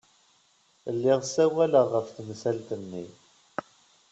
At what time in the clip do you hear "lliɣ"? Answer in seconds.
0.95-1.19